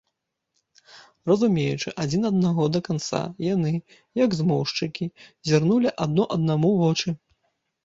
[1.31, 3.75] Разумеючы адзін аднаго да канца, яны,
[4.23, 5.05] як змоўшчыкі,
[5.53, 7.09] зірнулі адно аднаму ў вочы.